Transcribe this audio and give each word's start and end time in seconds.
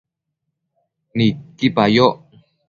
Nidquipa 1.17 1.83
yoc 1.95 2.17